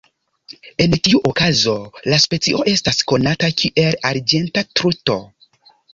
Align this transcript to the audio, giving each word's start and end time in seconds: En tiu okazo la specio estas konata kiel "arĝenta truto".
En 0.85 0.93
tiu 1.07 1.19
okazo 1.31 1.75
la 2.13 2.19
specio 2.25 2.65
estas 2.73 3.03
konata 3.13 3.53
kiel 3.61 4.01
"arĝenta 4.13 4.65
truto". 4.81 5.19